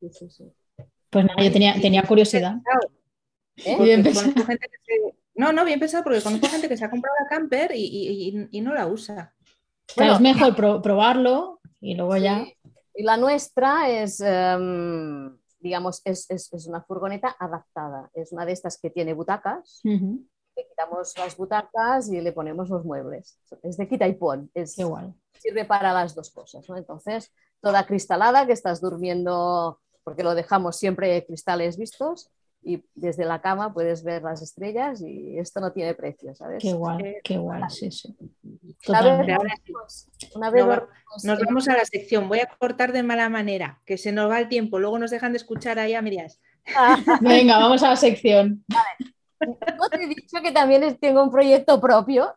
[0.00, 0.52] Sí, sí, sí.
[1.10, 2.56] Pues nada, yo tenía, tenía curiosidad.
[3.56, 3.76] ¿Eh?
[3.76, 4.32] Muy bien pensado.
[4.46, 7.28] gente que se No, no, bien pensado porque conozco gente que se ha comprado la
[7.28, 9.34] camper y, y- y- y no la usa.
[9.94, 12.44] Claro, Bueno, es mejor pro- probarlo y luego ya.
[12.94, 18.10] Y la nuestra es, em, digamos, es, es- es una furgoneta adaptada.
[18.14, 19.80] Es una de estas que tiene butacas.
[20.56, 23.38] Le quitamos las butacas y le ponemos los muebles.
[23.62, 24.50] Es de quita y pon.
[24.54, 25.14] Es, guay.
[25.38, 26.68] sirve para las dos cosas.
[26.68, 26.76] ¿no?
[26.76, 32.30] Entonces, toda cristalada, que estás durmiendo, porque lo dejamos siempre cristales vistos.
[32.62, 36.62] Y desde la cama puedes ver las estrellas y esto no tiene precio, ¿sabes?
[36.62, 38.14] Qué guay, Eh, qué guay, sí, sí.
[38.88, 39.36] Una vez, Totalmente.
[40.34, 40.50] Una
[41.24, 42.28] Nos vamos a la sección.
[42.28, 44.78] Voy a cortar de mala manera, que se nos va el tiempo.
[44.78, 46.38] Luego nos dejan de escuchar ahí a Mirias.
[47.20, 48.64] Venga, vamos a la sección.
[49.40, 52.34] No te he dicho que también es- tengo un proyecto propio.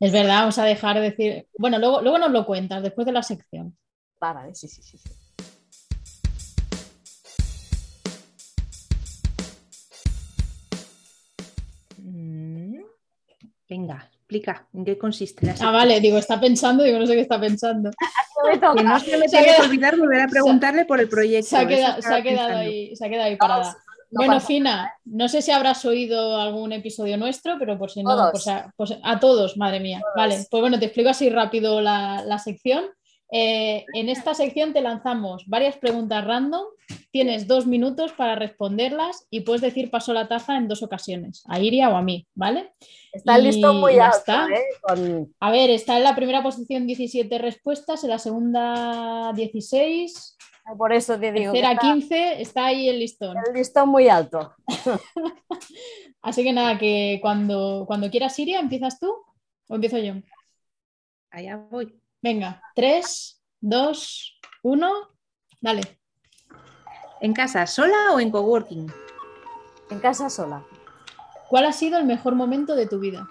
[0.00, 1.46] Es verdad, vamos a dejar de decir.
[1.56, 3.76] Bueno, luego, luego nos lo cuentas después de la sección.
[4.22, 4.98] Va, vale, sí, sí, sí.
[4.98, 5.10] sí.
[13.72, 17.22] Venga, explica en qué consiste la Ah, vale, digo, está pensando, digo, no sé qué
[17.22, 17.90] está pensando.
[17.90, 21.48] Que no se me Se tiene que olvidar volver a preguntarle por el proyecto.
[21.48, 23.72] Se ha, se ha quedado ahí, se ha quedado ahí parada.
[24.10, 28.02] no bueno, pasa Fina, no sé si habrás oído algún episodio nuestro, pero por si
[28.02, 28.30] no, Todos.
[28.32, 30.02] pues a, pues a todos, madre mía.
[30.14, 32.84] Vale, pues bueno, te explico así rápido la, la sección.
[33.30, 36.64] Eh, en esta sección te lanzamos varias preguntas random,
[37.12, 41.60] tienes dos minutos para responderlas y puedes decir paso la taza en dos ocasiones, a
[41.60, 42.72] Iria o a mí, ¿vale?
[43.12, 44.48] Está el Y listón muy alto, está.
[44.48, 44.64] ¿eh?
[44.80, 50.36] Con- A ver, está en la primera posición 17 respuestas, en la segunda 16,
[50.78, 51.52] Por eso te digo.
[51.52, 53.36] tercera está 15, está ahí el listón.
[53.46, 54.54] el listón muy alto.
[56.22, 59.12] Así que nada, que cuando, cuando quieras, Siria, ¿empiezas tú
[59.68, 60.14] o empiezo yo?
[61.30, 61.98] Allá voy.
[62.22, 64.90] Venga, 3, 2, 1,
[65.60, 65.80] dale.
[67.22, 68.92] ¿En casa, sola o en coworking?
[69.90, 70.64] En casa sola.
[71.48, 73.30] ¿Cuál ha sido el mejor momento de tu vida?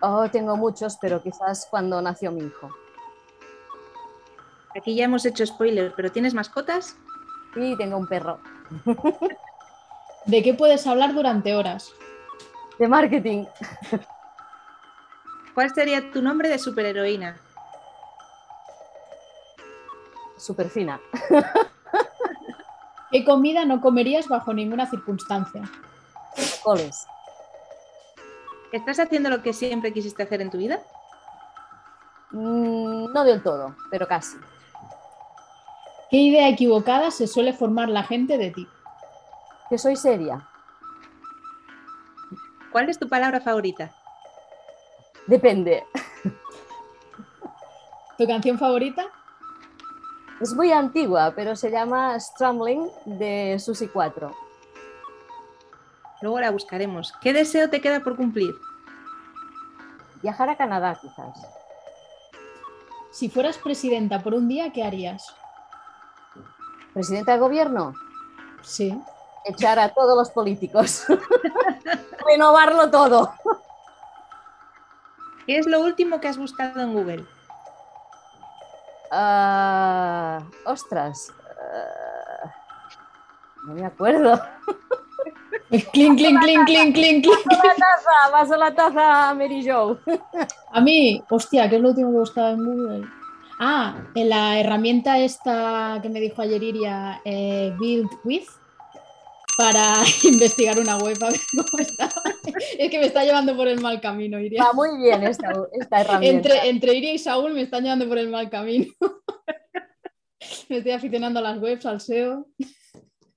[0.00, 2.70] Oh, tengo muchos, pero quizás cuando nació mi hijo.
[4.76, 6.96] Aquí ya hemos hecho spoilers, pero ¿tienes mascotas?
[7.56, 8.38] Y tengo un perro.
[10.26, 11.92] ¿De qué puedes hablar durante horas?
[12.78, 13.46] De marketing.
[15.54, 17.40] ¿Cuál sería tu nombre de superheroína?
[20.36, 21.00] Súper fina.
[23.14, 25.62] ¿Qué comida no comerías bajo ninguna circunstancia?
[26.64, 27.06] Coles.
[28.72, 30.80] ¿Estás haciendo lo que siempre quisiste hacer en tu vida?
[32.32, 34.36] Mm, no del todo, pero casi.
[36.10, 38.66] ¿Qué idea equivocada se suele formar la gente de ti?
[39.70, 40.48] Que soy seria.
[42.72, 43.94] ¿Cuál es tu palabra favorita?
[45.28, 45.84] Depende.
[48.18, 49.04] ¿Tu canción favorita?
[50.40, 54.34] Es muy antigua, pero se llama Strumbling de Susi 4.
[56.22, 57.12] Luego la buscaremos.
[57.20, 58.54] ¿Qué deseo te queda por cumplir?
[60.22, 61.36] Viajar a Canadá, quizás.
[63.10, 65.34] Si fueras presidenta por un día, ¿qué harías?
[66.92, 67.94] Presidenta de gobierno,
[68.62, 68.98] Sí.
[69.44, 71.04] echar a todos los políticos.
[72.26, 73.34] Renovarlo todo.
[75.46, 77.24] ¿Qué es lo último que has buscado en Google?
[79.10, 81.32] Ah, ostras.
[81.58, 82.54] ah,
[83.66, 84.40] no me acuerdo.
[85.92, 87.26] Clink, clink, clink, clink, clink, clink.
[87.26, 89.98] Paso la taza, paso la taza Mary Jo.
[90.72, 93.08] A mí, hostia, ¿qué es lo último que he buscado en Google?
[93.58, 98.46] Ah, en la herramienta esta que me dijo ayer Iria, eh, Build With,
[99.56, 102.22] para investigar una web a ver cómo estaba.
[102.78, 104.62] Es que me está llevando por el mal camino, Iria.
[104.64, 106.48] Va muy bien esta, esta herramienta.
[106.54, 108.86] Entre, entre Iria y Saúl me están llevando por el mal camino.
[110.68, 112.46] Me estoy aficionando a las webs, al SEO.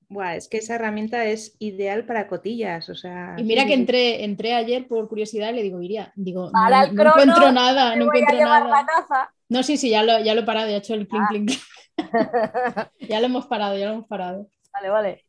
[0.10, 2.89] Buah, es que esa herramienta es ideal para cotillas.
[2.89, 6.12] O sea, Y mira sí, que entré, entré ayer por curiosidad y le digo, Iria,
[6.15, 8.82] digo, no, crono, encuentro nada, no voy a encuentro llevar nada.
[8.82, 9.34] la taza.
[9.49, 11.27] No, sí, sí, ya lo, ya lo he parado, ya he hecho el clink, Ah.
[11.30, 11.62] clink, clink.
[13.10, 14.49] Ya lo hemos parado, ya lo hemos parado.
[14.73, 15.25] Vale, vale.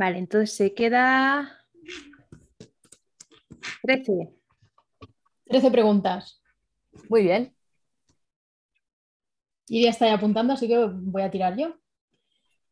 [0.00, 1.58] Vale, entonces se queda
[3.82, 4.30] 13.
[5.44, 6.40] 13 preguntas.
[7.10, 7.54] Muy bien.
[9.68, 11.74] Iria está ya apuntando, así que voy a tirar yo.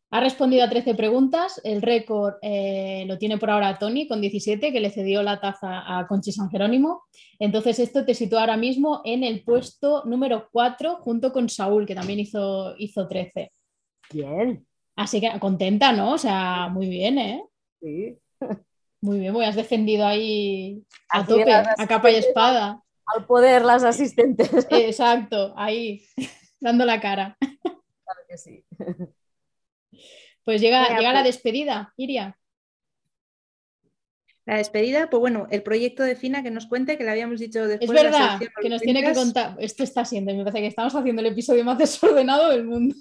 [0.08, 1.60] Ha respondido a 13 preguntas.
[1.64, 5.98] El récord eh, lo tiene por ahora Tony con 17, que le cedió la taza
[5.98, 7.02] a Conchi San Jerónimo.
[7.38, 11.94] Entonces, esto te sitúa ahora mismo en el puesto número 4, junto con Saúl, que
[11.94, 13.52] también hizo, hizo 13.
[14.14, 14.66] Bien.
[14.98, 16.14] Así que contenta, ¿no?
[16.14, 17.44] O sea, muy bien, ¿eh?
[17.80, 18.18] Sí.
[19.00, 22.82] Muy bien, pues has defendido ahí a tope, a capa y espada.
[23.06, 24.50] Al poder las asistentes.
[24.70, 26.02] Exacto, ahí,
[26.60, 27.36] dando la cara.
[27.38, 28.64] Claro que sí.
[30.42, 31.36] Pues llega, llega la pues.
[31.36, 32.36] despedida, Iria.
[34.46, 37.68] La despedida, pues bueno, el proyecto de Fina que nos cuente, que le habíamos dicho
[37.68, 37.88] después.
[37.88, 39.56] Es verdad, que nos tiene que contar.
[39.60, 42.96] Esto está siendo, me parece que estamos haciendo el episodio más desordenado del mundo.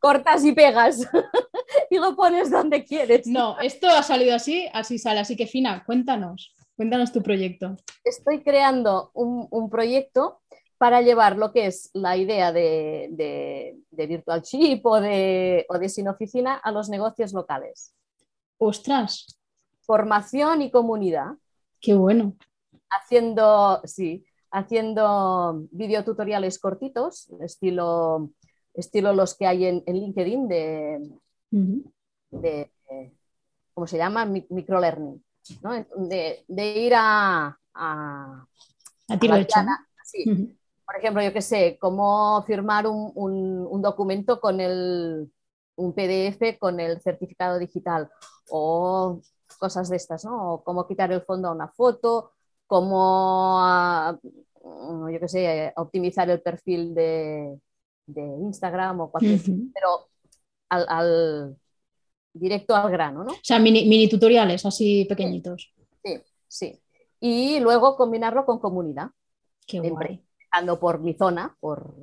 [0.00, 1.00] Cortas y pegas
[1.90, 3.26] y lo pones donde quieres.
[3.26, 5.20] No, esto ha salido así, así sale.
[5.20, 7.76] Así que Fina, cuéntanos, cuéntanos tu proyecto.
[8.04, 10.40] Estoy creando un, proyecto
[10.78, 15.88] para llevar lo que es la idea de, de, Virtual Chip o de, o de
[15.88, 17.94] Sin Oficina a los negocios locales.
[18.58, 19.38] Ostras,
[19.80, 21.32] formación y comunidad.
[21.80, 22.36] Qué bueno.
[22.90, 28.30] Haciendo, sí, haciendo videotutoriales cortitos, estilo,
[28.74, 31.10] estilo los que hay en, LinkedIn de,
[32.30, 32.70] de,
[33.72, 34.24] ¿cómo se llama?
[34.26, 35.24] Microlearning,
[35.62, 35.86] ¿no?
[35.96, 36.44] de,
[36.76, 37.58] ir a...
[37.76, 38.46] A,
[39.08, 39.58] a tiro hecho.
[40.04, 40.24] Sí.
[40.86, 45.28] Por ejemplo, yo qué sé, cómo firmar un, un documento con el,
[45.76, 48.10] un PDF con el certificado digital
[48.50, 49.20] o
[49.58, 50.62] cosas de estas, ¿no?
[50.64, 52.32] cómo quitar el fondo a una foto,
[52.66, 54.18] cómo, ah,
[54.62, 57.58] yo qué sé, optimizar el perfil de,
[58.06, 59.40] Instagram o cualquier,
[59.72, 60.08] pero
[60.68, 61.56] al,
[62.32, 63.32] directo al grano, ¿no?
[63.32, 65.72] O sea, mini, tutoriales así pequeñitos.
[66.02, 66.80] Sí, sí.
[67.20, 69.10] Y luego combinarlo con comunidad.
[69.66, 70.22] Qué guay.
[70.38, 71.94] Empezando por mi zona, por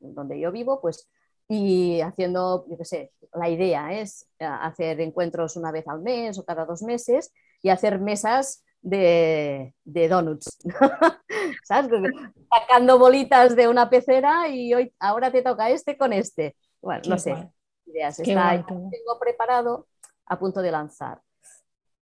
[0.00, 1.08] donde yo vivo, pues
[1.48, 6.38] y haciendo, yo qué sé, la idea es eh, hacer encuentros una vez al mes
[6.38, 10.58] o cada dos meses y hacer mesas de, de donuts,
[11.64, 11.90] ¿sabes?
[12.50, 16.56] Sacando bolitas de una pecera y hoy, ahora te toca este con este.
[16.80, 17.48] Bueno, no sé,
[17.86, 18.18] ideas.
[18.18, 19.86] Está, tengo preparado
[20.26, 21.20] a punto de lanzar.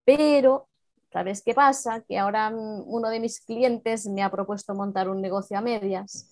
[0.04, 0.68] Pero,
[1.12, 2.02] ¿sabes qué pasa?
[2.02, 6.30] Que ahora mm, uno de mis clientes me ha propuesto montar un negocio a medias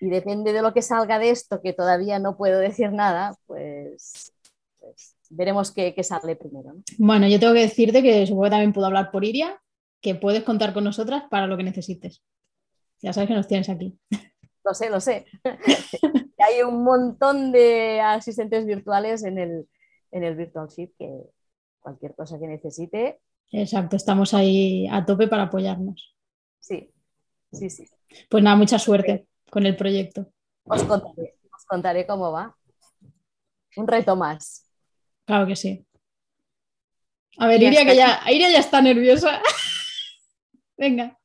[0.00, 4.32] y depende de lo que salga de esto, que todavía no puedo decir nada, pues,
[4.34, 4.39] pues
[5.30, 6.74] veremos qué, sale primero.
[6.98, 9.60] Bueno, yo tengo que decirte que supongo que también puedo hablar por Iria,
[10.00, 12.22] que puedes contar con nosotras para lo que necesites.
[13.00, 13.98] Ya sabes que nos tienes aquí.
[14.62, 15.24] Lo sé, lo sé.
[16.38, 19.66] Hay un montón de asistentes virtuales en el,
[20.10, 21.08] en el Virtual Ship que
[21.80, 23.20] cualquier cosa que necesite.
[23.52, 26.14] Exacto, estamos ahí a tope para apoyarnos.
[26.58, 26.92] Sí,
[27.52, 27.88] sí, sí.
[28.28, 30.30] Pues nada, mucha suerte con el proyecto.
[30.64, 30.84] Os
[31.66, 32.54] contaré, cómo va.
[33.76, 34.69] Un reto más.
[35.26, 35.84] Claro que sí.
[37.38, 39.40] A ver, Iria, que ya, Iria ya está nerviosa.
[40.76, 41.18] Venga.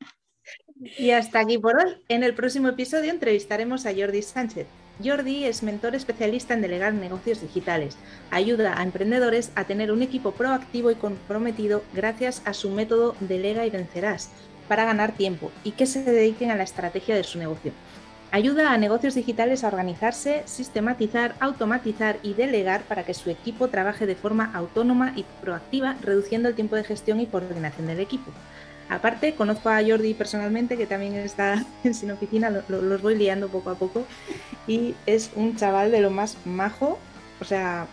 [0.98, 1.96] Y hasta aquí por hoy.
[2.10, 4.68] En el próximo episodio entrevistaremos a Jordi Sánchez.
[5.04, 7.98] Jordi es mentor especialista en delegar negocios digitales.
[8.32, 13.66] Ayuda a emprendedores a tener un equipo proactivo y comprometido gracias a su método Delega
[13.66, 14.30] y Vencerás
[14.68, 17.72] para ganar tiempo y que se dediquen a la estrategia de su negocio.
[18.36, 24.06] Ayuda a negocios digitales a organizarse, sistematizar, automatizar y delegar para que su equipo trabaje
[24.06, 28.32] de forma autónoma y proactiva, reduciendo el tiempo de gestión y coordinación del equipo.
[28.90, 33.70] Aparte, conozco a Jordi personalmente, que también está en Sin Oficina, los voy liando poco
[33.70, 34.04] a poco,
[34.68, 37.00] y es un chaval de lo más majo,
[37.40, 37.88] o sea,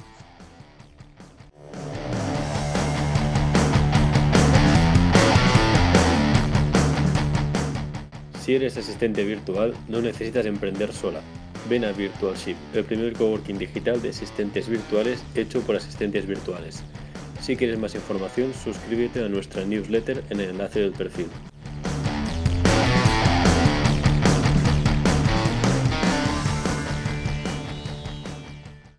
[8.42, 11.22] Si eres asistente virtual, no necesitas emprender sola.
[11.70, 16.84] Ven a VirtualShip, el primer coworking digital de asistentes virtuales hecho por asistentes virtuales.
[17.42, 21.28] Si quieres más información, suscríbete a nuestra newsletter en el enlace del perfil.